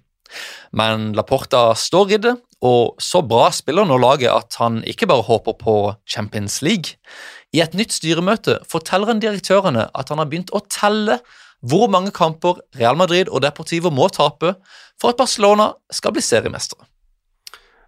Men 0.76 1.12
Laporta 1.16 1.72
står 1.78 2.14
i 2.14 2.20
det, 2.26 2.34
og 2.64 2.98
så 3.02 3.22
bra 3.24 3.48
spiller 3.54 3.86
nå 3.86 3.96
laget 4.02 4.32
at 4.32 4.58
han 4.60 4.80
ikke 4.88 5.08
bare 5.08 5.26
håper 5.28 5.56
på 5.60 5.76
Champions 6.10 6.60
League. 6.66 6.98
I 7.54 7.62
et 7.64 7.76
nytt 7.78 7.94
styremøte 7.94 8.58
forteller 8.68 9.12
han 9.12 9.22
direktørene 9.22 9.88
at 9.94 10.12
han 10.12 10.20
har 10.20 10.28
begynt 10.28 10.52
å 10.52 10.64
telle 10.66 11.20
hvor 11.64 11.88
mange 11.90 12.12
kamper 12.14 12.60
Real 12.78 12.98
Madrid 12.98 13.30
og 13.30 13.42
Deportivo 13.42 13.90
må 13.94 14.10
tape 14.14 14.54
for 15.00 15.10
at 15.10 15.18
Barcelona 15.18 15.72
skal 15.94 16.14
bli 16.14 16.22
seriemestere. 16.22 16.86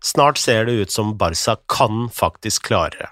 Snart 0.01 0.41
ser 0.41 0.65
det 0.65 0.79
ut 0.81 0.95
som 0.95 1.13
Barca 1.21 1.59
kan 1.69 2.09
faktisk 2.15 2.71
klare 2.71 2.97
det. 2.97 3.11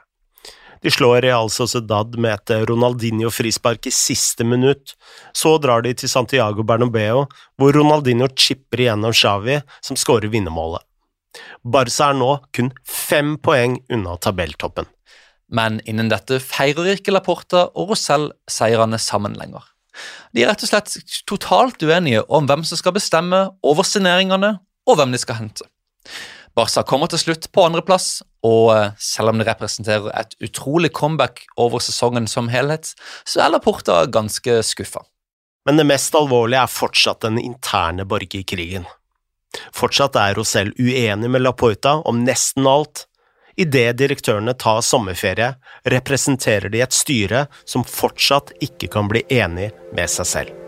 De 0.83 0.91
slår 0.91 1.23
Real 1.25 1.51
Sociedad 1.51 2.19
med 2.19 2.35
et 2.37 2.69
Ronaldinho-frispark 2.71 3.89
i 3.91 3.95
siste 3.95 4.45
minutt. 4.47 4.95
Så 5.33 5.57
drar 5.63 5.83
de 5.83 5.95
til 5.95 6.11
Santiago 6.11 6.63
Bernabeu, 6.67 7.25
hvor 7.59 7.75
Ronaldinho 7.75 8.29
chipper 8.37 8.85
igjennom 8.85 9.15
Xavi, 9.15 9.61
som 9.83 9.99
skårer 9.99 10.31
vinnermålet. 10.33 10.85
Barca 11.63 12.11
er 12.11 12.19
nå 12.19 12.31
kun 12.55 12.71
fem 12.87 13.37
poeng 13.43 13.79
unna 13.93 14.17
tabelltoppen. 14.23 14.87
Men 15.49 15.81
innen 15.89 16.11
dette 16.13 16.41
feirer 16.45 16.93
ikke 16.95 17.15
Laporta 17.15 17.69
og 17.73 17.93
Rosell 17.93 18.29
seirene 18.51 19.01
sammen 19.01 19.37
lenger. 19.39 19.65
De 20.33 20.45
er 20.45 20.53
rett 20.53 20.63
og 20.63 20.71
slett 20.71 21.23
totalt 21.27 21.83
uenige 21.83 22.23
om 22.29 22.47
hvem 22.47 22.65
som 22.69 22.79
skal 22.79 22.95
bestemme 22.97 23.49
over 23.67 23.87
signeringene, 23.87 24.59
og 24.89 24.99
hvem 24.99 25.13
de 25.13 25.21
skal 25.21 25.41
hente. 25.41 25.67
Barca 26.59 26.83
kommer 26.83 27.07
til 27.07 27.21
slutt 27.23 27.47
på 27.55 27.63
andreplass, 27.69 28.19
og 28.47 28.73
eh, 28.75 28.97
selv 28.99 29.31
om 29.31 29.39
det 29.39 29.47
representerer 29.47 30.11
et 30.19 30.35
utrolig 30.43 30.91
comeback 30.97 31.45
over 31.61 31.83
sesongen 31.83 32.27
som 32.31 32.51
helhet, 32.51 32.95
så 33.23 33.45
er 33.45 33.53
Laporta 33.55 34.01
ganske 34.11 34.59
skuffa. 34.67 35.05
Men 35.69 35.79
det 35.79 35.87
mest 35.87 36.17
alvorlige 36.19 36.65
er 36.65 36.73
fortsatt 36.73 37.23
den 37.27 37.39
interne 37.39 38.07
borgerkrigen. 38.09 38.89
Fortsatt 39.77 40.19
er 40.19 40.35
Rosell 40.39 40.73
uenig 40.81 41.31
med 41.31 41.45
Laporta 41.45 41.99
om 42.09 42.25
nesten 42.27 42.67
alt. 42.67 43.07
Idet 43.59 43.99
direktørene 43.99 44.55
tar 44.59 44.83
sommerferie, 44.87 45.55
representerer 45.87 46.73
de 46.75 46.83
et 46.83 46.95
styre 46.95 47.47
som 47.67 47.87
fortsatt 47.87 48.55
ikke 48.65 48.91
kan 48.95 49.11
bli 49.11 49.27
enig 49.31 49.71
med 49.95 50.11
seg 50.11 50.35
selv. 50.35 50.68